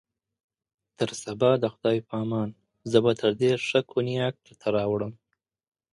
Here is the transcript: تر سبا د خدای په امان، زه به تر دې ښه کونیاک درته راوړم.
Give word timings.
تر 0.97 1.09
سبا 1.23 1.51
د 1.63 1.65
خدای 1.73 1.97
په 2.07 2.13
امان، 2.23 2.49
زه 2.91 2.97
به 3.03 3.11
تر 3.21 3.31
دې 3.39 3.51
ښه 3.67 3.79
کونیاک 3.91 4.33
درته 4.45 4.67
راوړم. 4.77 5.13